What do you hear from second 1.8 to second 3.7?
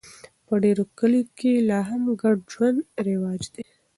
هم ګډ ژوند رواج دی.